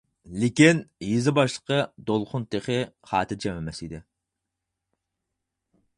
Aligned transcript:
لېكىن، 0.43 0.79
يېزا 1.07 1.33
باشلىقى 1.39 1.77
دولقۇن 2.09 2.47
تېخى 2.55 2.79
خاتىرجەم 3.11 3.61
ئەمەس 3.61 3.85
ئىدى. 3.85 4.03